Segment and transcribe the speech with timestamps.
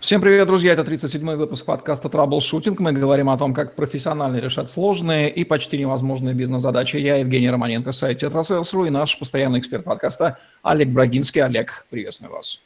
[0.00, 0.74] Всем привет, друзья!
[0.74, 2.78] Это 37-й выпуск подкаста «Траблшутинг».
[2.78, 6.98] Мы говорим о том, как профессионально решать сложные и почти невозможные бизнес-задачи.
[6.98, 11.42] Я Евгений Романенко, сайт «Tetrasales.ru» и наш постоянный эксперт подкаста Олег Брагинский.
[11.42, 12.62] Олег, приветствую вас.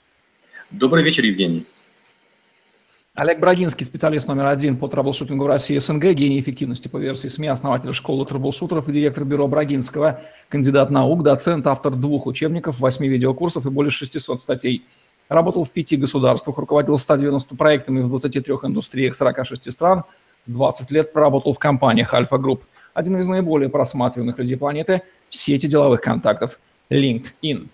[0.70, 1.64] Добрый вечер, Евгений.
[3.14, 7.48] Олег Брагинский, специалист номер один по траблшутингу в России СНГ, гений эффективности по версии СМИ,
[7.48, 10.20] основатель школы траблшутеров и директор бюро Брагинского,
[10.50, 14.84] кандидат наук, доцент, автор двух учебников, восьми видеокурсов и более 600 статей–
[15.32, 20.04] Работал в пяти государствах, руководил 190 проектами в 23 индустриях 46 стран,
[20.44, 22.64] 20 лет проработал в компаниях Альфа Групп.
[22.92, 25.00] Один из наиболее просматриваемых людей планеты–
[25.30, 26.60] сети деловых контактов
[26.90, 27.68] LinkedIn.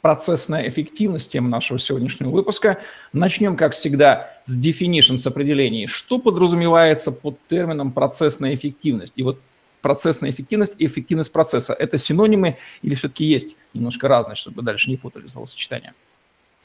[0.00, 2.78] Процессная эффективность– тема нашего сегодняшнего выпуска.
[3.12, 5.86] Начнем, как всегда, с definition, с определений.
[5.86, 9.12] Что подразумевается под термином процессная эффективность?
[9.14, 9.38] И вот
[9.80, 14.96] процессная эффективность и эффективность процесса– это синонимы или все-таки есть немножко разные, чтобы дальше не
[14.96, 15.94] путали словосочетания?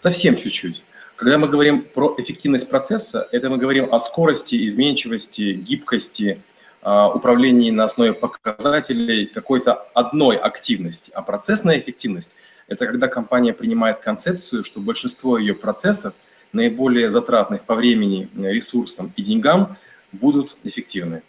[0.02, 0.84] Совсем чуть-чуть.
[1.16, 6.42] Когда мы говорим про эффективность процесса, это мы говорим о скорости, изменчивости, гибкости,
[6.82, 11.12] а, управлении на основе показателей какой-то одной активности.
[11.14, 12.36] А процессная эффективность–
[12.68, 16.16] это когда компания принимает концепцию, что большинство ее процессов,
[16.52, 19.78] наиболее затратных по времени, ресурсам и деньгам,
[20.12, 21.22] будут эффективны.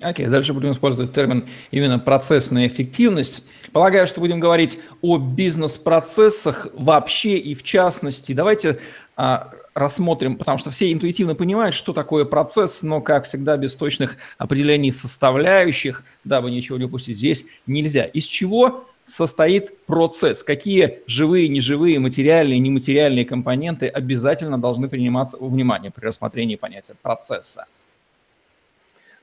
[0.00, 3.44] Окей, okay, дальше будем использовать термин именно процессная эффективность.
[3.72, 8.32] Полагаю, что будем говорить о бизнес-процессах вообще и в частности.
[8.32, 8.78] Давайте
[9.16, 14.16] а, рассмотрим, потому что все интуитивно понимают, что такое процесс, но, как всегда, без точных
[14.38, 18.04] определений составляющих, дабы ничего не упустить здесь, нельзя.
[18.04, 20.44] Из чего состоит процесс?
[20.44, 27.66] Какие живые, неживые, материальные, нематериальные компоненты обязательно должны приниматься во внимание при рассмотрении понятия процесса?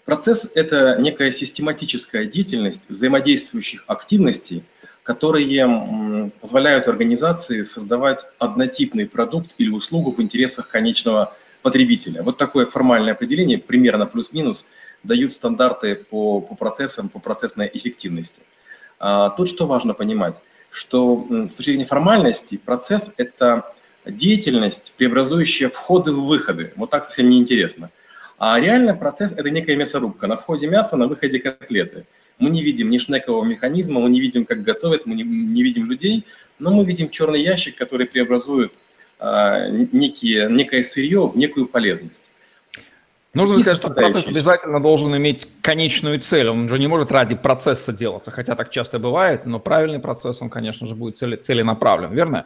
[0.06, 4.64] Процесс– это некая систематическая деятельность взаимодействующих активностей,
[5.02, 12.22] которые позволяют организации создавать однотипный продукт или услугу в интересах конечного потребителя.
[12.22, 14.68] Вот такое формальное определение, примерно плюс-минус,
[15.04, 18.42] дают стандарты по, по процессам, по процессной эффективности.
[19.00, 20.36] А, тут что важно понимать,
[20.70, 23.74] что с точки зрения формальности процесс– это
[24.06, 26.74] деятельность, преобразующая входы в выходы.
[26.76, 27.90] Вот так совсем неинтересно.
[28.38, 30.28] А реальный процесс– это некая мясорубка.
[30.28, 32.06] На входе мясо, на выходе котлеты.
[32.38, 35.90] Мы не видим ни шнекового механизма, мы не видим, как готовят, мы не, не видим
[35.90, 36.26] людей,
[36.60, 38.74] но мы видим черный ящик, который преобразует
[39.20, 42.32] а, некие, некое сырье в некую полезность.
[43.34, 46.48] Нужно сказать, что процесс обязательно должен иметь конечную цель.
[46.48, 50.50] Он же не может ради процесса делаться, хотя так часто бывает, но правильный процесс, он,
[50.50, 52.46] конечно же, будет цели, целенаправлен, верно?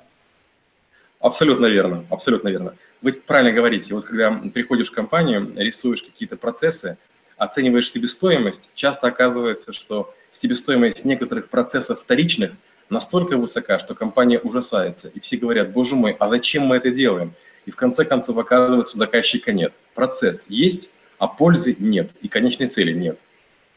[1.20, 2.76] Абсолютно верно, абсолютно верно.
[3.02, 6.98] Вы правильно говорите, вот когда приходишь в компанию, рисуешь какие-то процессы,
[7.38, 12.52] оцениваешь себестоимость, часто оказывается, что себестоимость некоторых процессов вторичных
[12.90, 15.10] настолько высока, что компания ужасается.
[15.10, 17.34] И все говорят, боже мой, а зачем мы это делаем?
[17.66, 19.74] И в конце концов оказывается, у заказчика нет.
[19.94, 23.20] Процесс есть, а пользы нет, и конечной цели нет.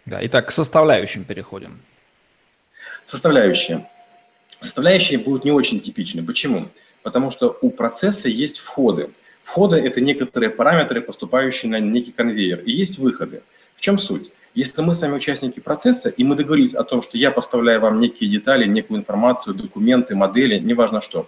[0.06, 1.80] Да, итак, к составляющим переходим.
[3.04, 3.88] Составляющие.
[4.60, 6.24] Составляющие будут не очень типичны.
[6.24, 6.68] Почему?
[7.02, 9.10] Потому что у процесса есть входы.
[9.42, 13.42] Входы– это некоторые параметры, поступающие на некий конвейер, и есть выходы.
[13.76, 14.32] В чем суть?
[14.54, 18.30] Если мы сами участники процесса, и мы договорились о том, что я поставляю вам некие
[18.30, 21.26] детали, некую информацию, документы, модели, неважно что,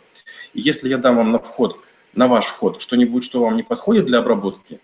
[0.53, 1.81] и если я дам вам на вход,
[2.15, 4.79] на ваш вход что-нибудь, что вам не подходит для обработки,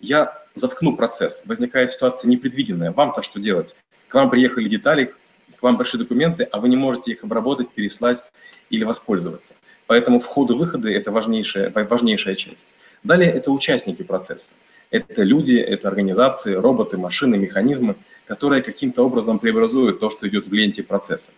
[0.00, 1.44] я заткну процесс.
[1.46, 2.92] Возникает ситуация непредвиденная.
[2.92, 3.74] Вам-то что делать?
[4.08, 5.12] К вам приехали детали,
[5.58, 8.22] к вам пришли документы, а вы не можете их обработать, переслать
[8.70, 9.54] или воспользоваться.
[9.86, 12.66] Поэтому входы-выходы– это важнейшая, важнейшая часть.
[13.02, 14.54] Далее это участники процесса.
[14.90, 17.96] Это люди, это организации, роботы, машины, механизмы,
[18.26, 21.32] которые каким-то образом преобразуют то, что идет в ленте процесса.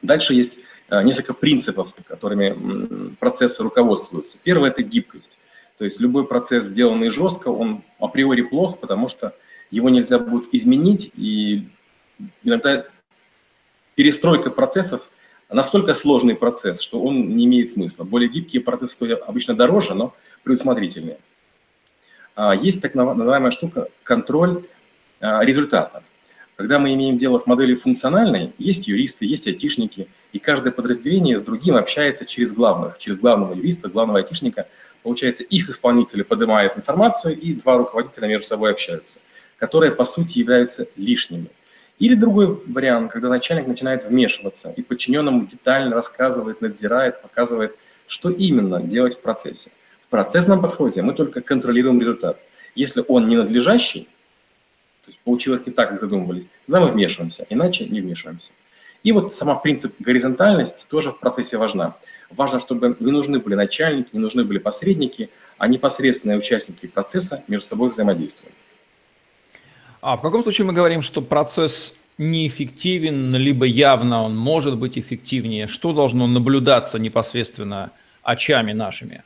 [0.00, 0.58] Дальше есть
[0.88, 4.38] э, несколько принципов, которыми процессы руководствуются.
[4.42, 5.36] Первое– это гибкость.
[5.76, 9.34] То есть любой процесс, сделанный жестко, он априори плох, потому что
[9.70, 11.68] его нельзя будет изменить, и
[12.42, 12.86] иногда
[13.94, 15.08] перестройка процессов
[15.54, 18.04] настолько сложный процесс, что он не имеет смысла.
[18.04, 21.18] Более гибкие процессы стоят обычно дороже, но предусмотрительнее.
[22.36, 24.64] А, есть так называемая штука– контроль
[25.20, 26.02] а, результата.
[26.56, 31.42] Когда мы имеем дело с моделью функциональной, есть юристы, есть айтишники, и каждое подразделение с
[31.42, 34.66] другим общается через главных, через главного юриста, главного айтишника.
[35.04, 39.20] Получается, их исполнители поднимают информацию, и два руководителя между собой общаются,
[39.56, 41.46] которые, по сути, являются лишними.
[41.98, 48.80] Или другой вариант, когда начальник начинает вмешиваться и подчиненному детально рассказывает, надзирает, показывает, что именно
[48.80, 49.70] делать в процессе.
[50.06, 52.38] В процессном подходе мы только контролируем результат.
[52.74, 54.08] Если он ненадлежащий,
[55.04, 58.52] то есть получилось не так, как задумывались, тогда мы вмешиваемся, иначе не вмешиваемся.
[59.02, 61.96] И вот сама принцип горизонтальности тоже в процессе важна.
[62.30, 67.66] Важно, чтобы не нужны были начальники, не нужны были посредники, а непосредственные участники процесса между
[67.66, 68.54] собой взаимодействовали.
[70.00, 75.66] А в каком случае мы говорим, что процесс неэффективен, либо явно он может быть эффективнее?
[75.66, 77.90] Что должно наблюдаться непосредственно
[78.22, 79.22] очами нашими?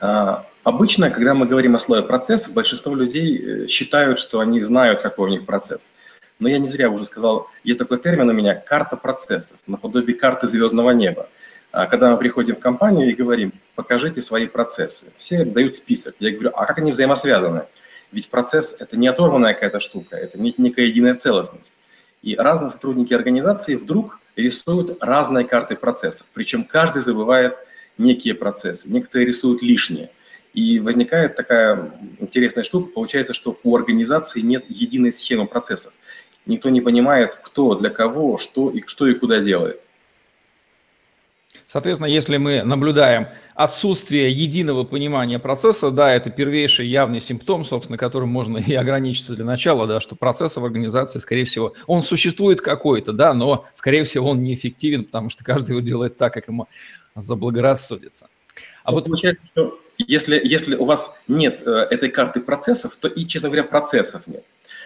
[0.00, 5.02] А, обычно, когда мы говорим о слое процесса, большинство людей э, считают, что они знают,
[5.02, 5.92] какой у них процесс.
[6.38, 10.46] Но я не зря уже сказал, есть такой термин у меня– карта процессов, наподобие карты
[10.46, 11.28] звездного неба.
[11.72, 16.14] А, когда мы приходим в компанию и говорим, покажите свои процессы, все дают список.
[16.20, 17.64] Я говорю, а как они взаимосвязаны?
[18.12, 21.74] Ведь процесс– это не оторванная какая-то штука, это некая единая целостность.
[22.22, 27.56] И разные сотрудники организации вдруг рисуют разные карты процессов, причем каждый забывает
[27.98, 30.10] некие процессы, некоторые рисуют лишние.
[30.54, 35.92] И возникает такая интересная штука, получается, что у организации нет единой схемы процессов.
[36.46, 39.80] Никто не понимает, кто, для кого, что и, что и куда делает.
[41.68, 48.30] Соответственно, если мы наблюдаем отсутствие единого понимания процесса, да, это первейший явный симптом, собственно, которым
[48.30, 53.12] можно и ограничиться для начала, да, что процесс в организации, скорее всего, он существует какой-то,
[53.12, 56.68] да, но, скорее всего, он неэффективен, потому что каждый его делает так, как ему
[57.14, 58.28] заблагорассудится.
[58.82, 63.08] А ну, вот получается, что если, если у вас нет э, этой карты процессов, то
[63.08, 64.42] и, честно говоря, процессов нет.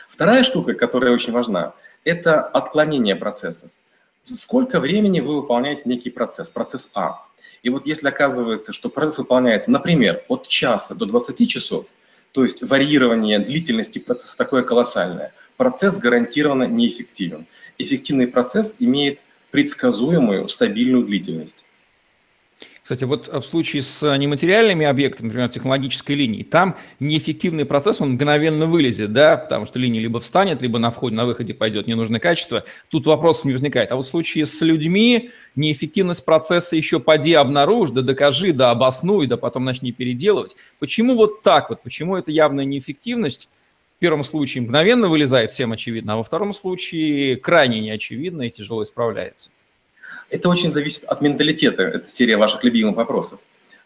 [0.08, 3.70] Вторая штука, которая очень важна, это отклонение процессов
[4.24, 7.24] сколько времени вы выполняете некий процесс, процесс А.
[7.62, 11.86] И вот если оказывается, что процесс выполняется, например, от часа до 20 часов,
[12.32, 17.46] то есть варьирование длительности процесса такое колоссальное, процесс гарантированно неэффективен.
[17.78, 19.20] Эффективный процесс имеет
[19.50, 21.64] предсказуемую стабильную длительность.
[22.82, 28.66] Кстати, вот в случае с нематериальными объектами, например, технологической линии, там неэффективный процесс, он мгновенно
[28.66, 32.64] вылезет, да, потому что линия либо встанет, либо на входе, на выходе пойдет ненужное качество.
[32.88, 33.92] Тут вопросов не возникает.
[33.92, 39.28] А вот в случае с людьми неэффективность процесса еще поди обнаружь, да докажи, да обоснуй,
[39.28, 40.56] да потом начни переделывать.
[40.80, 41.82] Почему вот так вот?
[41.82, 43.48] Почему это явная неэффективность?
[43.96, 48.82] В первом случае мгновенно вылезает, всем очевидно, а во втором случае крайне неочевидно и тяжело
[48.82, 49.50] исправляется.
[50.32, 53.38] Это очень зависит от менталитета, это серия ваших любимых вопросов.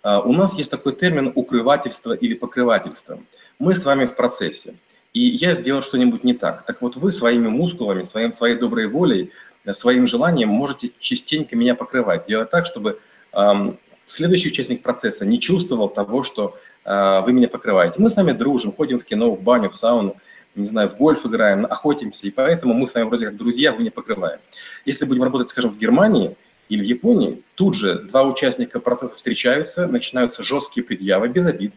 [0.04, 3.18] А, у нас есть такой термин укрывательство или покрывательство.
[3.58, 4.74] Мы с вами в процессе,
[5.12, 6.64] и я сделал что-нибудь не так.
[6.64, 9.32] Так вот вы своими мускулами, своим, своей доброй волей,
[9.72, 13.00] своим желанием можете частенько меня покрывать, делать так, чтобы
[13.32, 13.76] эм,
[14.06, 18.00] следующий участник процесса не чувствовал того, что э, вы меня покрываете.
[18.00, 20.14] Мы с вами дружим, ходим в кино, в баню, в сауну,
[20.60, 23.82] не знаю, в гольф играем, охотимся, и поэтому мы с вами вроде как друзья, вы
[23.82, 24.40] не покрываем.
[24.84, 26.36] Если будем работать, скажем, в Германии
[26.68, 31.74] или в Японии, тут же два участника процесса встречаются, начинаются жесткие предъявы без обид,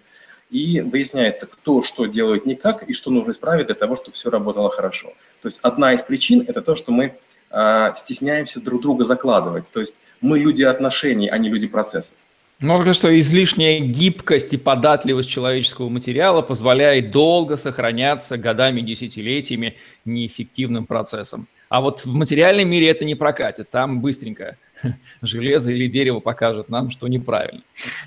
[0.50, 4.30] и выясняется, кто что делает не как и что нужно исправить для того, чтобы все
[4.30, 5.14] работало хорошо.
[5.42, 7.20] То есть одна из причин– это то, что мы
[7.52, 9.72] э, стесняемся друг друга закладывать.
[9.72, 12.16] То есть мы люди отношений, а не люди процессов.
[12.60, 21.48] Можно что излишняя гибкость и податливость человеческого материала позволяет долго сохраняться годами, десятилетиями неэффективным процессом.
[21.70, 23.70] А вот в материальном мире это не прокатит.
[23.70, 24.58] Там быстренько
[25.22, 27.62] железо или дерево покажет нам, что неправильно.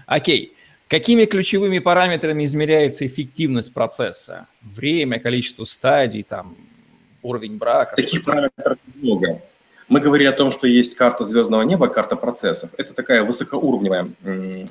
[0.05, 0.53] Окей.
[0.87, 4.49] Какими ключевыми параметрами измеряется эффективность процесса?
[4.61, 6.55] Время, количество стадий, там,
[7.23, 7.97] уровень брака?
[7.97, 9.41] Таких параметров много.
[9.93, 12.71] Мы говорили о том, что есть карта звездного неба, карта процессов.
[12.79, 14.09] Это такая высокоуровневая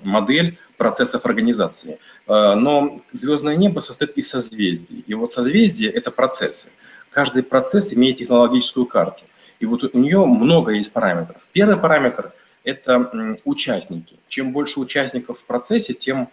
[0.04, 2.00] модель процессов организации.
[2.28, 5.04] Э, но звездное небо состоит из созвездий.
[5.06, 6.70] И вот созвездие– это процессы.
[7.12, 9.22] Каждый процесс имеет технологическую карту.
[9.60, 11.38] И вот у нее много есть параметров.
[11.52, 14.16] Первый параметр– это участники.
[14.28, 16.30] Чем больше участников в процессе, тем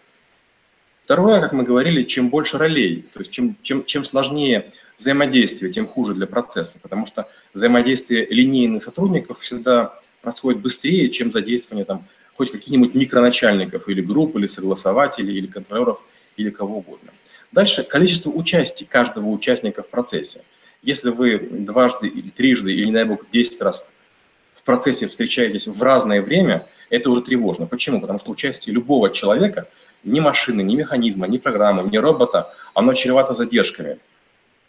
[1.04, 5.87] Второе, как мы говорили, чем больше ролей, то есть чем, чем, чем сложнее взаимодействие, тем
[5.87, 12.05] хуже для процесса, потому что взаимодействие линейных сотрудников всегда происходит быстрее, чем задействование там
[12.37, 16.00] хоть каких-нибудь микроначальников или групп, или согласователей, или контролеров,
[16.37, 17.11] или кого угодно.
[17.50, 20.43] Дальше количество участий каждого участника в процессе.
[20.83, 23.87] Если вы дважды или трижды, или, дай бог, 10 раз
[24.55, 27.67] в процессе встречаетесь в разное время, это уже тревожно.
[27.67, 28.00] Почему?
[28.00, 29.69] Потому что участие любого человека–
[30.05, 33.99] ни машины, ни механизма, ни программы, ни робота, оно чревато задержками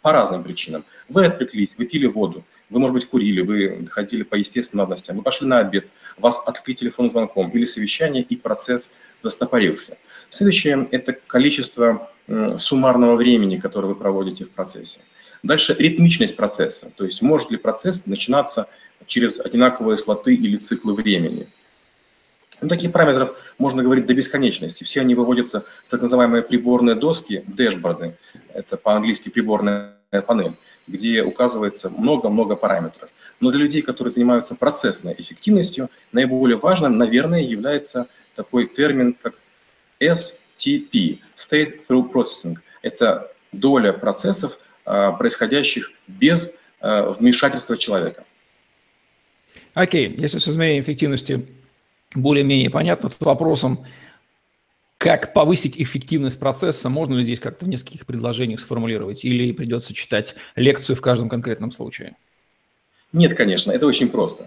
[0.02, 0.84] по разным причинам.
[1.08, 5.22] Вы отвлеклись, вы пили воду, вы, может быть, курили, вы ходили по естественным надобностям, вы
[5.22, 9.98] пошли на обед, вас отвлекли телефонным звонком или совещание, и процесс застопорился.
[10.30, 12.10] Следующее– это количество
[12.56, 15.00] суммарного времени, которое вы проводите в процессе.
[15.42, 18.68] Дальше ритмичность процесса, то есть может ли процесс начинаться
[19.06, 21.48] через одинаковые слоты или циклы времени–
[22.62, 24.84] ну, таких параметров можно говорить до бесконечности.
[24.84, 28.16] Все они выводятся в так называемые приборные доски, дэшборды.
[28.52, 29.94] Это по-английски приборная
[30.26, 30.54] панель,
[30.86, 33.10] где указывается много-много параметров.
[33.40, 39.34] Но для людей, которые занимаются процессной эффективностью, наиболее важным, наверное, является такой термин, как
[40.00, 42.56] STP– State Through Processing.
[42.82, 48.24] Это доля процессов, а, происходящих без а, вмешательства человека.
[49.74, 50.20] Окей, okay.
[50.20, 51.46] если с измерением эффективности
[52.14, 53.84] более-менее понятно, то вопросом,
[54.98, 60.34] как повысить эффективность процесса, можно ли здесь как-то в нескольких предложениях сформулировать, или придется читать
[60.56, 62.16] лекцию в каждом конкретном случае?
[63.12, 64.46] Нет, конечно, это очень просто.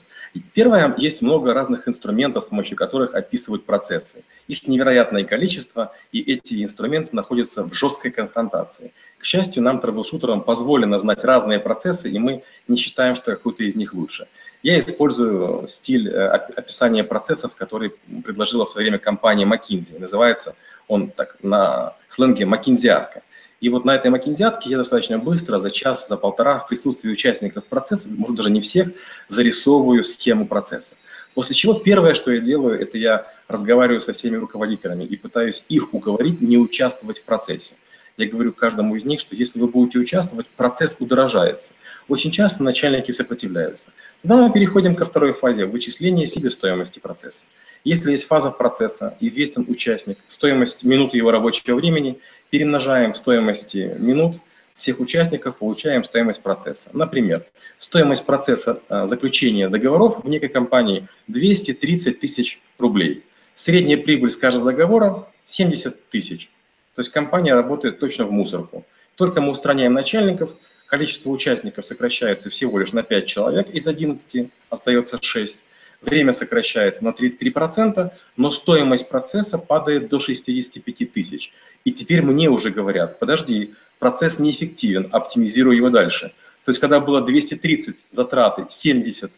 [0.53, 4.23] Первое, есть много разных инструментов, с помощью которых описывают процессы.
[4.47, 8.93] Их невероятное количество, и эти инструменты находятся в жесткой конфронтации.
[9.17, 13.75] К счастью, нам, трэблшутерам, позволено знать разные процессы, и мы не считаем, что какой-то из
[13.75, 14.27] них лучше.
[14.63, 17.91] Я использую стиль э, описания процессов, который
[18.23, 19.99] предложила в свое время компания McKinsey.
[19.99, 20.55] Называется
[20.87, 23.21] он так на сленге «макинзиатка».
[23.59, 27.63] И вот на этой макинзиатке я достаточно быстро, за час, за полтора, в присутствии участников
[27.65, 28.89] процесса, может даже не всех,
[29.29, 30.95] зарисовываю схему процесса.
[31.33, 35.93] После чего первое, что я делаю, это я разговариваю со всеми руководителями и пытаюсь их
[35.93, 37.75] уговорить не участвовать в процессе.
[38.17, 41.73] Я говорю каждому из них, что если вы будете участвовать, процесс удорожается.
[42.07, 43.91] Очень часто начальники сопротивляются.
[44.21, 47.45] Тогда мы переходим ко второй фазе– вычисления себестоимости процесса.
[47.83, 52.19] Если есть фаза процесса, известен участник, стоимость минуты его рабочего времени–
[52.53, 54.35] перемножаем стоимости минут
[54.75, 56.91] всех участников, получаем стоимость процесса.
[56.93, 57.43] Например,
[57.79, 63.23] стоимость процесса э, заключения договоров в некой компании 230 тысяч рублей.
[63.55, 66.51] Средняя прибыль с каждого договора 70 тысяч.
[66.95, 68.85] То есть компания работает точно в мусорку.
[69.15, 70.51] Только мы устраняем начальников,
[70.87, 75.63] количество участников сокращается всего лишь на 5 человек, из 11 остается 6.
[76.01, 81.53] Время сокращается на 33%, но стоимость процесса падает до 65 тысяч.
[81.85, 86.33] И теперь мне уже говорят, подожди, процесс неэффективен, оптимизируй его дальше.
[86.65, 89.31] То есть, когда было 230 затраты, 70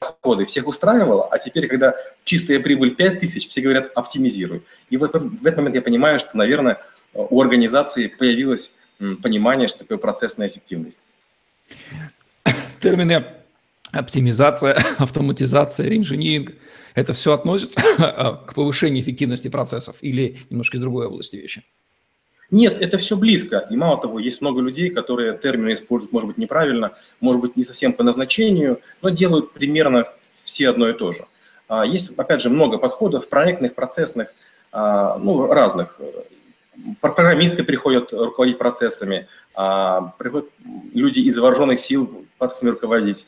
[0.00, 4.62] доходы, всех устраивало, а теперь, когда чистая прибыль 5 тысяч, все говорят, оптимизируй.
[4.90, 6.78] И вот в этот момент я понимаю, что, наверное,
[7.14, 11.00] у организации появилось понимание, что такое процессная эффективность.
[12.80, 13.24] Термины
[13.92, 16.52] оптимизация, автоматизация, инжиниринг–
[16.94, 17.80] это все относится
[18.46, 21.64] к повышению эффективности процессов или немножко из другой области вещи?
[22.50, 23.66] Нет, это все близко.
[23.70, 27.64] И мало того, есть много людей, которые термины используют, может быть, неправильно, может быть, не
[27.64, 30.06] совсем по назначению, но делают примерно
[30.44, 31.26] все одно и то же.
[31.68, 34.32] А, есть, опять же, много подходов проектных, процессных,
[34.72, 36.00] а, ну, разных.
[37.00, 40.48] Программисты приходят руководить процессами, а, приходят
[40.94, 43.26] люди из вооруженных сил процессами руководить,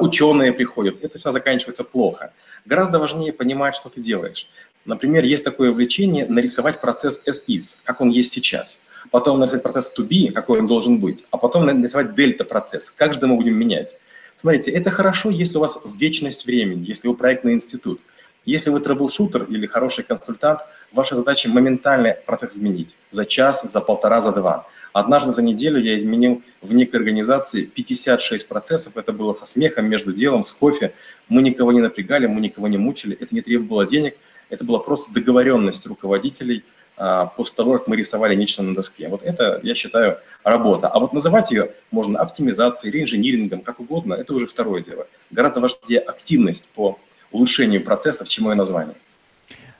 [0.00, 1.02] ученые приходят.
[1.02, 2.32] Это все заканчивается плохо.
[2.66, 4.48] Гораздо важнее понимать, что ты делаешь.
[4.84, 8.80] Например, есть такое увлечение нарисовать процесс as is, как он есть сейчас.
[9.10, 11.24] Потом нарисовать процесс to be, какой он должен быть.
[11.30, 13.96] А потом нарисовать дельта процесс, как же мы будем менять.
[14.36, 18.00] Смотрите, это хорошо, если у вас вечность времени, если вы проектный институт.
[18.44, 20.60] Если вы трэблшутер или хороший консультант,
[20.92, 22.94] ваша задача моментально процесс изменить.
[23.10, 24.66] За час, за полтора, за два.
[24.92, 28.98] Однажды за неделю я изменил в некой организации 56 процессов.
[28.98, 30.92] Это было со смехом, между делом, с кофе.
[31.28, 33.16] Мы никого не напрягали, мы никого не мучили.
[33.18, 34.16] Это не требовало денег.
[34.54, 36.64] Это была просто договоренность руководителей
[36.96, 39.08] а, после того, как мы рисовали нечто на доске.
[39.08, 40.88] Вот это, я считаю, работа.
[40.88, 45.06] А вот называть ее можно оптимизацией, реинжинирингом, как угодно, это уже второе дело.
[45.30, 46.98] Гораздо важнее активность по
[47.32, 48.94] улучшению процессов, чем ее название.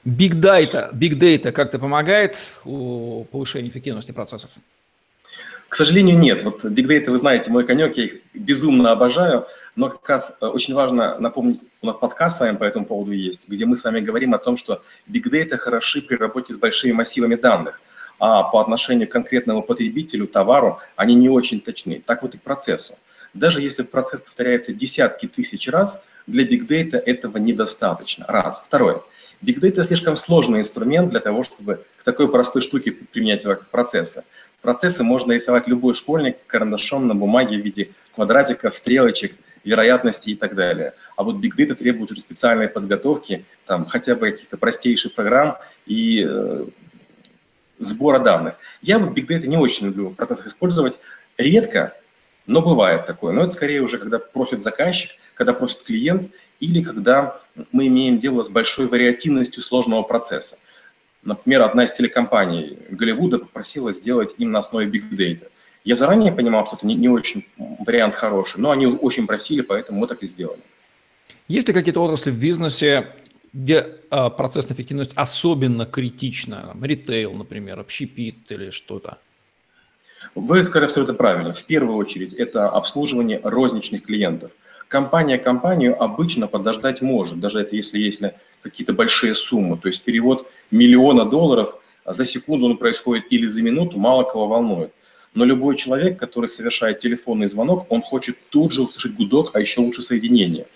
[0.05, 4.51] Big Data, Big Data как-то помогает у повышения эффективности процессов?
[5.69, 6.43] К сожалению, нет.
[6.43, 10.47] Вот Big Data, вы знаете, мой конек, я их безумно обожаю, но как раз э,
[10.47, 13.85] очень важно напомнить, у нас подкаст с вами по этому поводу есть, где мы с
[13.85, 17.81] вами говорим о том, что Big Data хороши при работе с большими массивами данных,
[18.19, 22.03] а по отношению к конкретному потребителю, товару, они не очень точны.
[22.05, 22.95] Так вот и к процессу.
[23.33, 28.25] Даже если процесс повторяется десятки тысяч раз, для Big Data этого недостаточно.
[28.29, 28.63] Раз.
[28.65, 29.03] Второе.
[29.43, 33.67] Big Data слишком сложный инструмент для того, чтобы к такой простой штуке применять его как
[33.69, 34.25] процесса.
[34.63, 40.55] Процессы можно рисовать любой школьник карандашом на бумаге в виде квадратиков, стрелочек, вероятности и так
[40.55, 40.95] далее.
[41.17, 45.57] А вот Big Data требует уже специальной подготовки, там, хотя бы каких-то простейших программ
[45.87, 46.67] и э,
[47.79, 48.57] сбора данных.
[48.83, 50.99] Я бы Big Data не очень люблю в процессах использовать.
[51.39, 51.95] Редко,
[52.47, 53.33] но бывает такое.
[53.33, 56.31] Но это скорее уже, когда просит заказчик, когда просит клиент,
[56.61, 57.41] или когда
[57.73, 60.59] мы имеем дело с большой вариативностью сложного процесса.
[61.23, 65.49] Например, одна из телекомпаний Голливуда попросила сделать им на основе Big Data.
[65.85, 70.01] Я заранее понимал, что это не, не очень вариант хороший, но они очень просили, поэтому
[70.01, 70.61] мы так и сделали.
[71.47, 73.09] Есть ли какие-то отрасли в бизнесе,
[73.53, 76.75] где а, процессная эффективность особенно критична?
[76.81, 79.19] Ритейл, например, общепит или что-то?
[80.35, 81.53] Вы сказали абсолютно правильно.
[81.53, 84.53] В первую очередь это обслуживание розничных клиентов.
[84.89, 88.23] Компания компанию обычно подождать может, даже это если есть
[88.63, 89.77] какие-то большие суммы.
[89.77, 94.93] То есть перевод миллиона долларов за секунду он происходит или за минуту, мало кого волнует.
[95.35, 99.81] Но любой человек, который совершает телефонный звонок, он хочет тут же услышать гудок, а еще
[99.81, 100.67] лучше соединение.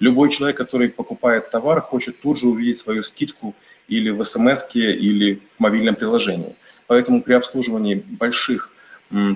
[0.00, 3.54] Любой человек, который покупает товар, хочет тут же увидеть свою скидку
[3.88, 6.56] или в смс или в мобильном приложении.
[6.86, 8.70] Поэтому при обслуживании больших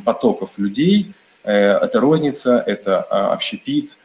[0.04, 1.12] потоков людей
[1.44, 3.96] э, это розница, это а, общепит,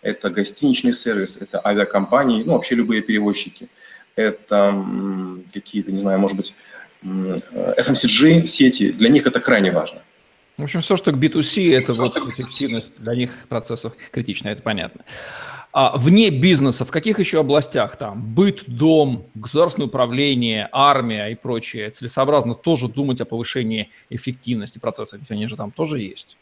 [0.00, 3.68] это гостиничный сервис, это авиакомпании, ну, вообще любые перевозчики.
[4.16, 4.84] Это
[5.54, 6.54] какие-то, не знаю, может быть,
[7.02, 10.02] FMCG сети, для них это крайне важно.
[10.58, 15.02] В общем, все, что к B2C, это вот эффективность для них процессов критична, это понятно.
[15.72, 21.90] А вне бизнеса, в каких еще областях там быт, дом, государственное управление, армия и прочее
[21.90, 26.36] целесообразно тоже думать о повышении эффективности процессов, ведь они же там тоже есть?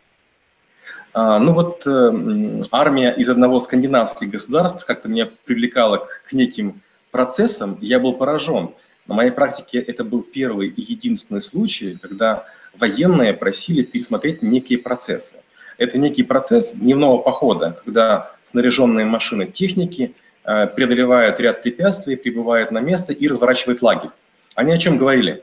[1.13, 6.83] А, ну вот э, армия из одного скандинавских государств как-то меня привлекала к, к неким
[7.13, 8.71] процессам, я был поражен.
[9.11, 12.45] На моей практике это был первый и единственный случай, когда
[12.79, 15.43] военные просили пересмотреть некие процессы.
[15.79, 20.15] Это некий процесс дневного похода, когда снаряженные машины техники
[20.45, 24.11] э, преодолевают ряд препятствий, прибывают на место и разворачивают лагерь.
[24.55, 25.43] Они о чем говорили?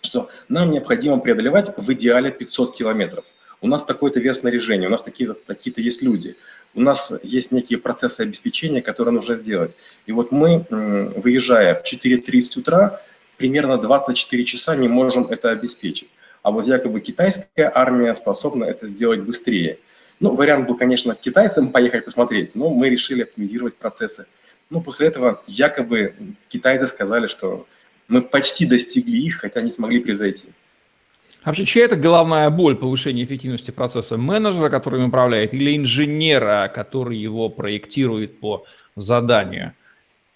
[0.00, 3.24] Что нам необходимо преодолевать в идеале 500 километров.
[3.60, 6.36] У нас такой-то вес снаряжения, у нас такие-то такие есть люди,
[6.74, 9.72] у нас есть некие процессы обеспечения, которые нужно сделать.
[10.06, 13.00] И вот мы, выезжая в 4.30 утра,
[13.36, 16.08] примерно 24 часа не можем это обеспечить.
[16.42, 19.78] А вот якобы китайская армия способна это сделать быстрее.
[20.20, 24.26] Ну, вариант был, конечно, китайцам поехать посмотреть, но мы решили оптимизировать процессы.
[24.70, 26.14] Ну, после этого якобы
[26.48, 27.66] китайцы сказали, что
[28.08, 30.46] мы почти достигли их, хотя не смогли превзойти.
[31.48, 34.18] А вообще, чья это головная боль повышения эффективности процесса?
[34.18, 39.72] Менеджера, который им управляет, или инженера, который его проектирует по заданию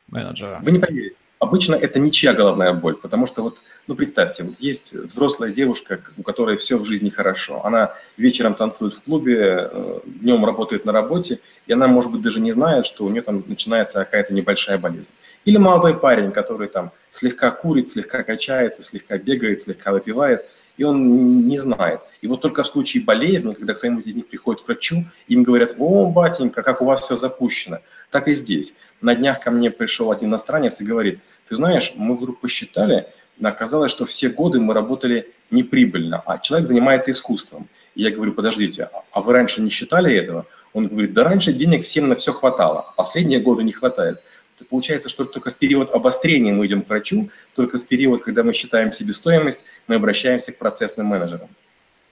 [0.08, 0.60] менеджера?
[0.62, 1.14] Вы не поверите.
[1.38, 6.22] Обычно это ничья головная боль, потому что вот ну, представьте, вот есть взрослая девушка, у
[6.22, 7.60] которой все в жизни хорошо.
[7.62, 12.40] Она вечером танцует в клубе, э, днем работает на работе, и она, может быть, даже
[12.40, 15.10] не знает, что у нее там начинается какая-то небольшая болезнь.
[15.44, 21.46] Или молодой парень, который там слегка курит, слегка качается, слегка бегает, слегка выпивает, и он
[21.46, 22.00] не знает.
[22.20, 25.74] И вот только в случае болезни, когда кто-нибудь из них приходит к врачу, им говорят,
[25.78, 27.78] о, батенька, как у вас все запущено.
[28.10, 28.76] Так и здесь.
[29.00, 33.06] На днях ко мне пришел один иностранец и говорит, ты знаешь, мы вдруг посчитали,
[33.42, 37.68] оказалось, что все годы мы работали неприбыльно, а человек занимается искусством.
[37.94, 40.46] И я говорю, подождите, а вы раньше не считали этого?
[40.72, 44.22] Он говорит, да раньше денег всем на все хватало, последние годы не хватает.
[44.62, 48.44] То получается, что только в период обострения мы идем к врачу, только в период, когда
[48.44, 51.48] мы считаем себестоимость, мы обращаемся к процессным менеджерам.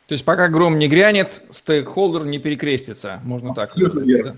[0.08, 4.24] То есть пока гром не грянет, стейкхолдер не перекрестится, можно Абсолютно так сказать.
[4.24, 4.36] Да?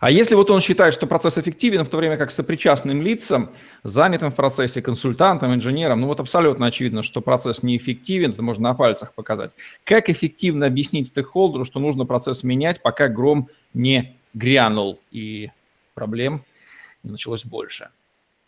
[0.00, 3.50] А если вот он считает, что процесс эффективен, в то время как сопричастным лицам,
[3.84, 8.74] занятым в процессе, консультантам, инженерам, ну вот абсолютно очевидно, что процесс неэффективен, это можно на
[8.74, 9.52] пальцах показать.
[9.84, 15.50] Как эффективно объяснить стейкхолдеру, что нужно процесс менять, пока гром не грянул и
[15.94, 16.42] проблем
[17.02, 17.90] не началось больше?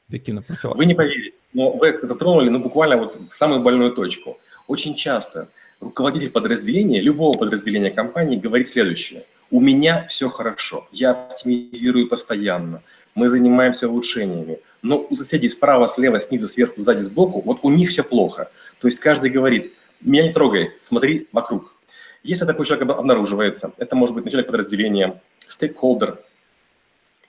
[0.09, 4.39] Эффективно Вы не поверите, но вы затронули ну, буквально вот самую больную точку.
[4.67, 5.49] Очень часто
[5.81, 12.83] руководитель подразделения, любого подразделения компании говорит следующее– у меня все хорошо, я оптимизирую постоянно,
[13.15, 14.61] мы занимаемся улучшениями.
[14.83, 18.51] Но у соседей справа, слева, снизу, сверху, сзади, сбоку, вот у них все плохо.
[18.81, 21.75] То есть каждый говорит, меня не трогай, смотри вокруг.
[22.23, 26.21] Если такой человек обнаруживается, это может быть начальник подразделения, стейкхолдер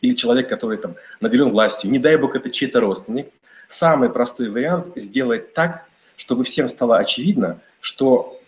[0.02, 3.30] или человек, который там наделен властью, не дай бог это чей-то родственник,
[3.68, 5.86] самый простой вариант сделать так,
[6.18, 8.40] чтобы всем стало очевидно, что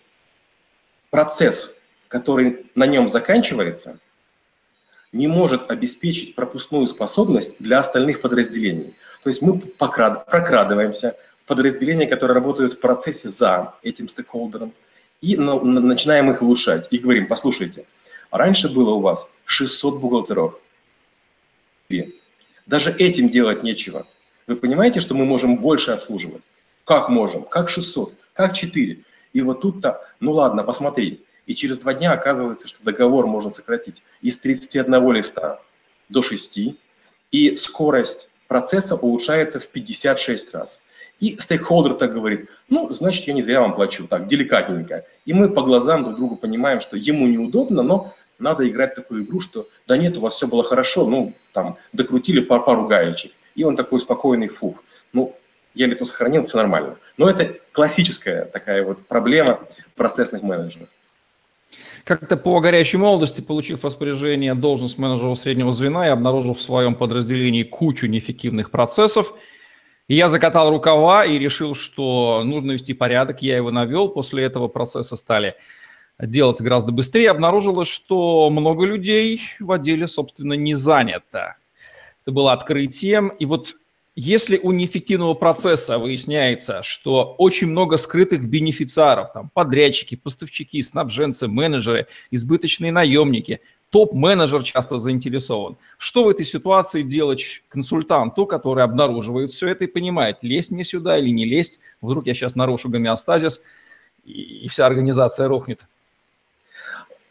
[1.10, 3.98] процесс который на нем заканчивается,
[5.12, 8.94] не может обеспечить пропускную способность для остальных подразделений.
[9.24, 14.74] То есть мы прокрадываемся в подразделения, которые работают в процессе за этим стейкхолдером,
[15.22, 16.88] и начинаем их улучшать.
[16.92, 17.86] И говорим, послушайте,
[18.30, 20.60] раньше было у вас 600 бухгалтеров.
[22.66, 24.08] Даже этим делать нечего.
[24.48, 26.42] Вы понимаете, что мы можем больше обслуживать?
[26.86, 27.44] Как можем?
[27.44, 28.14] Как 600?
[28.34, 29.04] Как 4?
[29.34, 34.04] И вот тут-то, ну ладно, посмотри, и через два дня оказывается, что договор можно сократить
[34.22, 35.60] из 31 листа
[36.10, 36.60] до 6,
[37.32, 40.82] и скорость процесса улучшается в 56 раз.
[41.20, 45.06] И стейкхолдер так говорит, ну, значит, я не зря вам плачу, так, деликатненько.
[45.26, 49.42] И мы по глазам друг другу понимаем, что ему неудобно, но надо играть такую игру,
[49.42, 53.32] что да нет, у вас все было хорошо, ну, там, докрутили пару, пару гаечек.
[53.56, 55.36] И он такой спокойный, фух, ну,
[55.74, 56.98] я лицо сохранил, все нормально.
[57.18, 59.60] Но это классическая такая вот проблема
[59.96, 60.88] процессных менеджеров.
[62.04, 67.64] Как-то по горячей молодости, получив распоряжение должность менеджера среднего звена, я обнаружил в своем подразделении
[67.64, 69.34] кучу неэффективных процессов.
[70.10, 73.42] И я закатал рукава и решил, что нужно вести порядок.
[73.42, 74.10] Я его навел.
[74.10, 75.56] После этого процессы стали
[76.20, 77.32] делаться гораздо быстрее.
[77.32, 81.58] Обнаружилось, что много людей в отделе, собственно, не занято.
[82.24, 83.30] Это было открытием.
[83.30, 83.76] И вот
[84.16, 92.08] если у неэффективного процесса выясняется, что очень много скрытых бенефициаров, там подрядчики, поставщики, снабженцы, менеджеры,
[92.30, 95.78] избыточные наемники, топ-менеджер часто заинтересован.
[95.98, 101.18] Что в этой ситуации делать консультанту, который обнаруживает все это и понимает, лезть мне сюда
[101.18, 103.62] или не лезть, вдруг я сейчас нарушу гомеостазис,
[104.24, 105.88] и вся организация рухнет?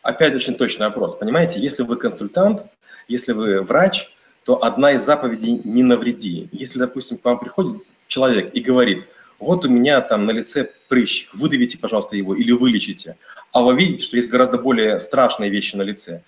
[0.02, 1.14] Опять очень точный вопрос.
[1.14, 2.62] Понимаете, если вы консультант,
[3.08, 4.12] если вы врач–
[4.44, 6.48] то одна из заповедей «не навреди».
[6.52, 9.06] Если, допустим, к вам приходит человек и говорит,
[9.38, 13.16] вот у меня там на лице прыщ, выдавите, пожалуйста, его или вылечите,
[13.52, 16.22] а вы видите, что есть гораздо более страшные вещи на лице.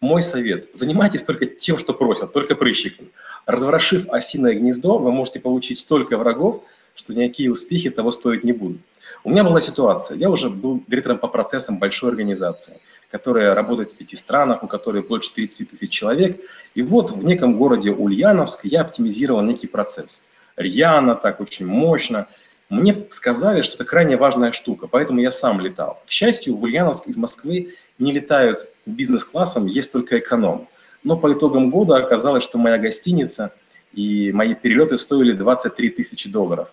[0.00, 3.08] Мой совет– занимайтесь только тем, что просят, только прыщиком.
[3.46, 6.62] Разворошив осиное гнездо, вы можете получить столько врагов,
[6.94, 8.80] что никакие успехи того стоить не будут.
[9.24, 12.78] У меня была ситуация, я уже был директором по процессам большой организации–
[13.10, 16.40] которая работает в пяти странах, у которой больше 30 тысяч человек.
[16.74, 20.22] И вот в неком городе Ульяновск я оптимизировал некий процесс.
[20.56, 22.26] Рьяно, так очень мощно.
[22.68, 26.02] Мне сказали, что это крайне важная штука, поэтому я сам летал.
[26.06, 30.68] К счастью, в Ульяновск из Москвы не летают бизнес-классом, есть только эконом.
[31.04, 33.52] Но по итогам года оказалось, что моя гостиница
[33.92, 36.68] и мои перелеты стоили 23 тысячи долларов.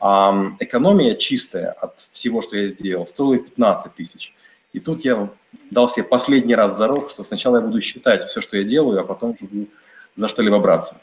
[0.00, 4.34] А экономия чистая от всего, что я сделал, стоила 15 тысяч.
[4.72, 5.30] И тут я
[5.70, 9.04] дал себе последний раз зарок, что сначала я буду считать все, что я делаю, а
[9.04, 9.68] потом буду
[10.16, 11.00] за что-либо браться.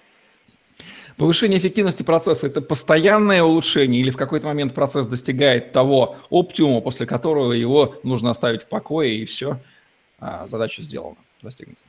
[1.18, 7.06] Повышение эффективности процесса– это постоянное улучшение или в какой-то момент процесс достигает того оптимума, после
[7.06, 9.60] которого его нужно оставить в покое и все,
[10.20, 11.82] а, задача сделана, достигнута?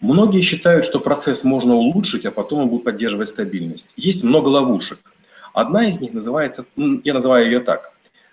[0.00, 3.92] Многие считают, что процесс можно улучшить, а потом он будет поддерживать стабильность.
[3.96, 5.12] Есть много ловушек.
[5.52, 7.92] Одна из них называется, я называю ее так,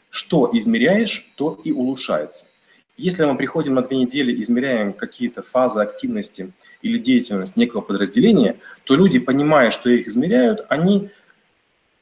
[0.09, 2.47] что измеряешь, то и улучшается.
[2.97, 8.95] Если мы приходим на две недели, измеряем какие-то фазы активности или деятельность некого подразделения, то
[8.95, 11.09] люди, понимая, что их измеряют, они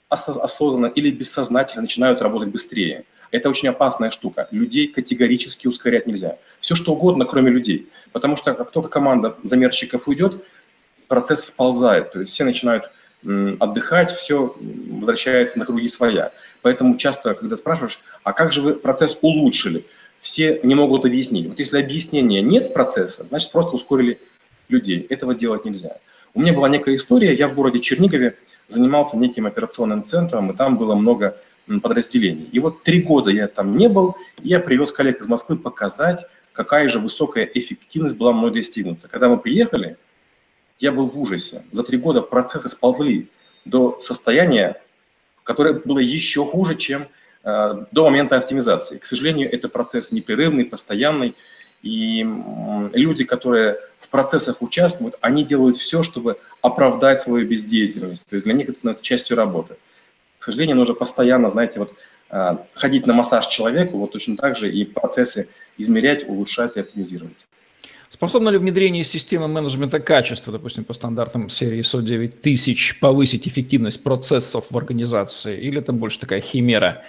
[0.09, 3.05] осознанно или бессознательно начинают работать быстрее.
[3.31, 4.47] Это очень опасная штука.
[4.51, 6.37] Людей категорически ускорять нельзя.
[6.59, 7.89] Все что угодно, кроме людей.
[8.11, 10.43] Потому что как только команда замерщиков уйдет,
[11.07, 12.11] процесс сползает.
[12.11, 12.91] То есть все начинают
[13.59, 16.31] отдыхать, все возвращается на круги своя.
[16.61, 19.87] Поэтому часто, когда спрашиваешь, а как же вы процесс улучшили?
[20.23, 21.47] Все не могут объяснить.
[21.47, 24.19] Вот если объяснения нет процесса, значит просто ускорили
[24.69, 25.05] людей.
[25.09, 25.97] Этого делать нельзя.
[26.33, 28.37] У меня была некая история, я в городе Чернигове
[28.69, 31.37] занимался неким операционным центром, и там было много
[31.81, 32.47] подразделений.
[32.53, 36.25] И вот три года я там не был, и я привез коллег из Москвы показать,
[36.53, 39.09] какая же высокая эффективность была мной достигнута.
[39.09, 39.97] Когда мы приехали,
[40.79, 41.63] я был в ужасе.
[41.73, 43.27] За три года процессы сползли
[43.65, 44.81] до состояния,
[45.43, 47.09] которое было еще хуже, чем
[47.43, 48.97] до момента оптимизации.
[48.97, 51.35] К сожалению, это процесс непрерывный, постоянный,
[51.81, 52.25] и
[52.93, 58.29] люди, которые в процессах участвуют, они делают все, чтобы оправдать свою бездеятельность.
[58.29, 59.75] То есть для них это становится частью работы.
[60.39, 61.93] К сожалению, нужно постоянно, знаете, вот
[62.29, 67.47] э, ходить на массаж человеку, вот точно так же и процессы измерять, улучшать и оптимизировать.
[68.09, 74.65] Способно ли внедрение системы менеджмента качества, допустим, по стандартам серии ISO 9000, повысить эффективность процессов
[74.69, 75.59] в организации?
[75.59, 77.03] Или это больше такая химера?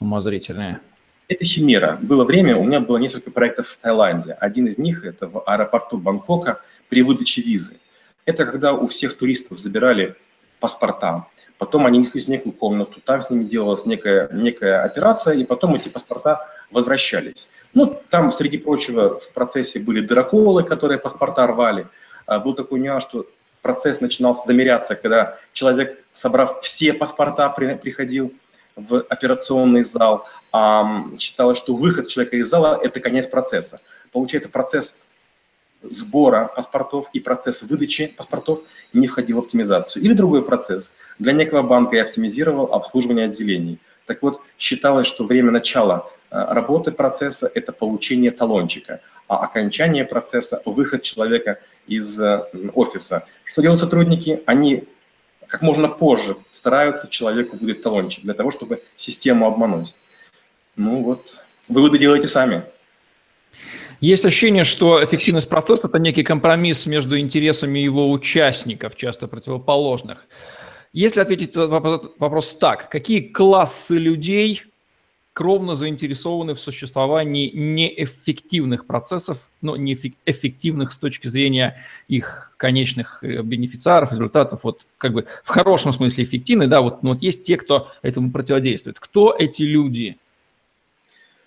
[0.00, 0.80] Умозрительные?
[1.28, 1.98] Это химера.
[2.02, 4.32] Было время, у меня было несколько проектов в Таиланде.
[4.32, 7.76] Один из них– это в аэропорту Бангкока при выдаче визы.
[8.24, 10.16] Это когда у всех туристов забирали
[10.58, 15.44] паспорта, потом они неслись в некую комнату, там с ними делалась некая, некая операция, и
[15.44, 17.48] потом эти паспорта возвращались.
[17.74, 21.86] Ну, там, среди прочего, в процессе были дыроколы, которые паспорта рвали.
[22.26, 23.26] А, был такой нюанс, что
[23.62, 28.32] процесс начинался замеряться, когда человек, собрав все паспорта, приходил–
[28.76, 33.80] в операционный зал, а считалось, что выход человека из зала– это конец процесса.
[34.12, 34.96] Получается, процесс
[35.82, 38.60] сбора паспортов и процесс выдачи паспортов
[38.92, 40.02] не входил в оптимизацию.
[40.02, 40.92] Или другой процесс.
[41.18, 43.78] Для некого банка я оптимизировал обслуживание отделений.
[44.06, 50.60] Так вот, считалось, что время начала э, работы процесса– это получение талончика, а окончание процесса–
[50.64, 53.24] выход человека из э, офиса.
[53.44, 54.42] Что делают сотрудники?
[54.46, 54.84] Они
[55.50, 59.94] как можно позже стараются человеку выдать талончик для того, чтобы систему обмануть.
[60.76, 62.62] Ну вот, выводы делайте сами.
[64.00, 70.24] Есть ощущение, что эффективность процесса– это некий компромисс между интересами его участников, часто противоположных.
[70.92, 74.62] Если ответить на вопрос так, какие классы людей
[75.40, 79.94] кровно заинтересованы в существовании неэффективных процессов, но не
[80.26, 86.24] эффективных с точки зрения их конечных э, бенефициаров, результатов, вот как бы в хорошем смысле
[86.24, 89.00] эффективны, да, вот, вот есть те, кто этому противодействует.
[89.00, 90.18] Кто эти люди?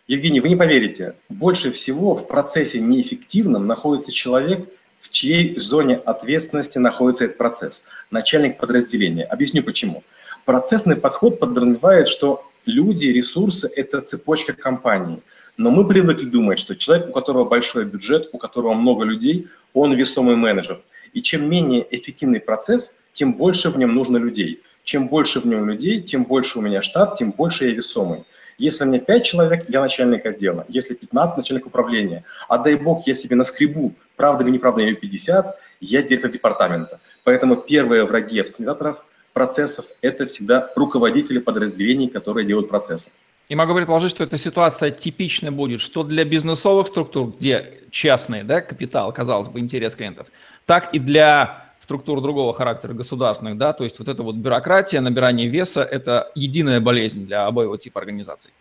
[0.08, 4.68] Евгений, вы не поверите, больше всего в процессе неэффективном находится человек,
[5.02, 9.26] в чьей зоне ответственности находится этот процесс, начальник подразделения.
[9.26, 10.04] Объясню почему.
[10.46, 15.22] Процессный подход подразумевает, что люди, ресурсы– это цепочка компании.
[15.58, 19.94] Но мы привыкли думать, что человек, у которого большой бюджет, у которого много людей, он
[19.94, 20.82] весомый менеджер.
[21.14, 24.62] И чем менее эффективный процесс, тем больше в нем нужно людей.
[24.84, 28.24] Чем больше в нем людей, тем больше у меня штат, тем больше я весомый.
[28.58, 30.66] Если у меня 5 человек, я начальник отдела.
[30.68, 32.24] Если 15, начальник управления.
[32.48, 37.00] А дай бог, я себе наскребу, правда или неправда, я 50, я директор департамента.
[37.24, 43.10] Поэтому первые враги оптимизаторов процессов– это всегда руководители подразделений, которые делают процессы.
[43.50, 48.62] И могу предположить, что эта ситуация типична будет, что для бизнесовых структур, где частный да,
[48.62, 50.28] капитал, казалось бы, интерес клиентов,
[50.66, 55.50] так и для структур другого характера государственных, да, то есть вот эта вот бюрократия, набирание
[55.50, 58.52] веса– это единая болезнь для обоего типа организаций.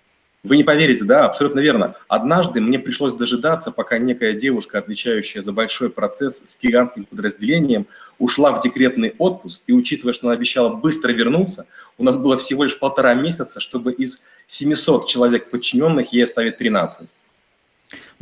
[0.45, 1.95] Вы не поверите, да, абсолютно верно.
[2.09, 7.87] Однажды мне пришлось дожидаться, пока некая девушка, отвечающая за большой процесс с гигантским подразделением,
[8.19, 12.65] ушла в декретный отпуск, и учитывая, что она обещала быстро вернуться, у нас было всего
[12.65, 17.09] лишь полтора месяца, чтобы из 700 человек подчиненных ей оставить 13.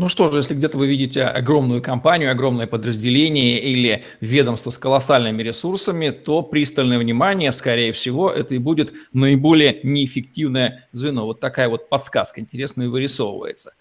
[0.00, 5.42] Ну что же, если где-то вы видите огромную компанию, огромное подразделение или ведомство с колоссальными
[5.42, 11.26] ресурсами, то пристальное внимание, скорее всего, это и будет наиболее неэффективное звено.
[11.26, 13.74] Вот такая вот подсказка интересная вырисовывается.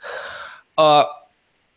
[0.75, 1.08] А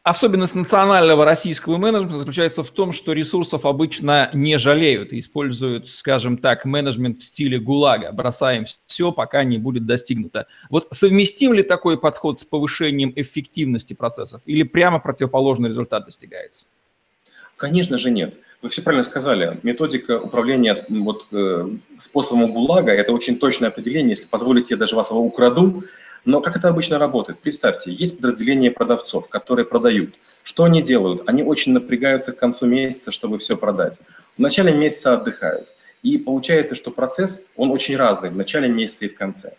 [0.05, 6.38] Особенность национального российского менеджмента заключается в том, что ресурсов обычно не жалеют и используют, скажем
[6.38, 8.11] так, менеджмент в стиле ГУЛАГа.
[8.11, 10.49] Бросаем все, пока не будет достигнуто.
[10.71, 16.67] Вот совместим ли такой подход с повышением эффективности процессов или прямо противоположный результат достигается?
[17.57, 18.41] Конечно же нет.
[18.61, 19.61] Вы все правильно сказали.
[19.62, 21.69] Методика управления вот, э,
[22.01, 24.11] способом ГУЛАГа– это очень точное определение.
[24.11, 25.85] Если позволите, я даже вас его украду.
[26.25, 27.41] Но как это обычно работает?
[27.41, 30.15] Представьте, есть подразделение продавцов, которые продают.
[30.45, 31.29] Что они делают?
[31.29, 33.95] Они очень напрягаются к концу месяца, чтобы все продать.
[34.37, 35.69] В начале месяца отдыхают.
[36.03, 39.55] И получается, что процесс, он очень разный в начале месяца и в конце.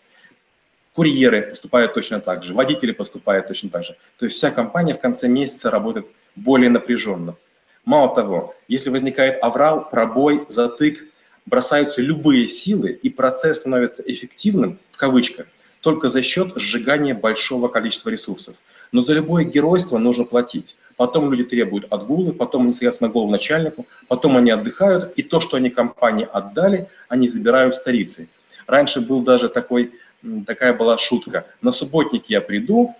[0.93, 3.95] Курьеры поступают точно так же, водители поступают точно так же.
[4.17, 7.35] То есть вся компания в конце месяца работает более напряженно.
[7.85, 11.03] Мало того, если возникает аврал, пробой, затык,
[11.45, 15.47] бросаются любые силы, и процесс становится эффективным, в кавычках,
[15.83, 18.55] только за счет сжигания большого количества ресурсов.
[18.93, 20.75] Но за любое геройство нужно платить.
[20.95, 25.69] Потом люди требуют отгулы, потом на голову начальнику, потом они отдыхают, и то, что они
[25.69, 28.29] компании отдали, они забирают старицы.
[28.65, 29.91] Раньше был даже такой,
[30.45, 31.45] такая была шутка.
[31.61, 32.95] На субботник я приду,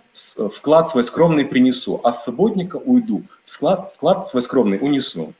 [0.51, 5.33] вклад свой скромный принесу, а с субботника уйду, вклад, вклад свой скромный унесу.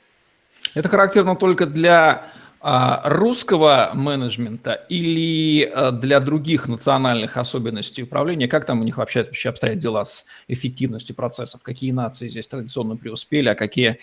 [0.72, 2.24] Это характерно только для
[2.66, 8.48] русского менеджмента или а, для других национальных особенностей управления?
[8.48, 11.62] Как там у них вообще, вообще обстоят дела с эффективностью процессов?
[11.62, 13.98] Какие нации здесь традиционно преуспели, а какие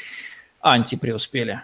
[0.62, 1.64] антипреуспели?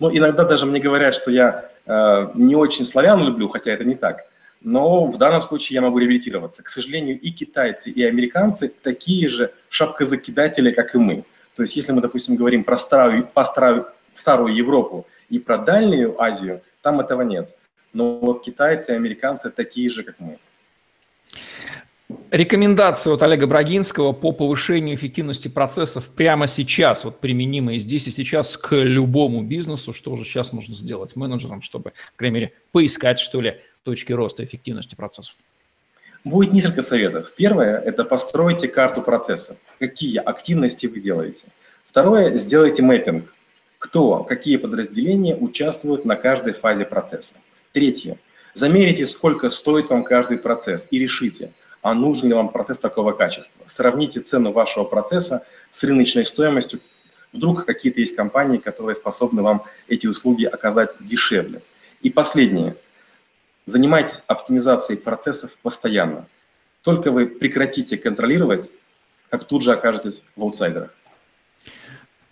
[0.00, 3.94] Ну, иногда даже мне говорят, что я э, не очень славян люблю, хотя это не
[3.94, 4.26] так.
[4.60, 6.62] Но в данном случае я могу реабилитироваться.
[6.62, 11.24] К сожалению, и китайцы, и американцы такие же шапкозакидатели, как и мы.
[11.56, 16.20] То есть если мы, допустим, говорим про старую, про старую, старую Европу и про Дальнюю
[16.20, 17.56] Азию, там этого нет.
[17.92, 20.38] Но вот китайцы и американцы такие же, как мы.
[22.30, 28.56] Рекомендации от Олега Брагинского по повышению эффективности процессов прямо сейчас, вот применимые здесь и сейчас
[28.56, 33.40] к любому бизнесу, что уже сейчас можно сделать менеджерам, чтобы, по крайней мере, поискать, что
[33.40, 35.36] ли, точки роста эффективности процессов?
[36.24, 37.32] Будет несколько советов.
[37.36, 39.56] Первое– это постройте карту процессов.
[39.78, 41.44] Какие активности вы делаете.
[41.86, 43.32] Второе– сделайте мэппинг
[43.80, 47.36] кто, какие подразделения участвуют на каждой фазе процесса.
[47.72, 48.18] Третье.
[48.52, 53.62] Замерите, сколько стоит вам каждый процесс и решите, а нужен ли вам процесс такого качества.
[53.66, 56.80] Сравните цену вашего процесса с рыночной стоимостью.
[57.32, 61.62] Вдруг какие-то есть компании, которые способны вам эти услуги оказать дешевле.
[62.02, 62.76] И последнее.
[63.64, 66.26] Занимайтесь оптимизацией процессов постоянно.
[66.82, 68.70] Только вы прекратите контролировать,
[69.30, 70.90] как тут же окажетесь в аутсайдерах.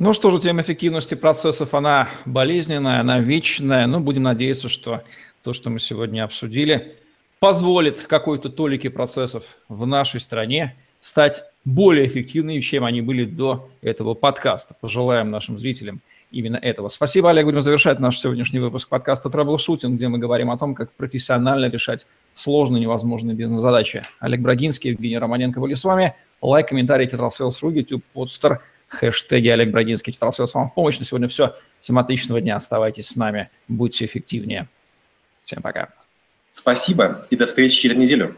[0.01, 3.89] Ну что же, тема эффективности процессов, она болезненная, она вечная.
[3.89, 5.03] Ну, будем надеяться, что
[5.43, 6.95] то, что мы сегодня обсудили,
[7.41, 14.15] позволит какой-то толике процессов в нашей стране стать более эффективными, чем они были до этого
[14.15, 14.77] подкаста.
[14.81, 16.91] Пожелаем нашим зрителям именно этого.
[16.91, 17.47] Спасибо, Олег.
[17.47, 22.07] Будем завершать наш сегодняшний выпуск подкаста «Траблшутинг», где мы говорим о том, как профессионально решать
[22.35, 24.03] сложные невозможные бизнес-задачи.
[24.21, 26.15] Олег Брагинский, Евгений Романенко были с вами.
[26.41, 30.99] Лайк, комментарий, Tetrasales.ru, YouTube, Podster, хэштеги Олег Брагинский, Tetrasales вам в помощь.
[30.99, 31.57] На сегодня все.
[31.81, 32.57] Всем отличного дня.
[32.57, 33.51] Оставайтесь с нами.
[33.69, 34.67] Будьте эффективнее.
[35.45, 35.89] Всем пока.
[36.53, 38.37] Спасибо и до встречи через неделю.